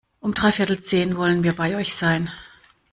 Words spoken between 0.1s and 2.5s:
Um dreiviertel zehn wollen wir bei euch sein.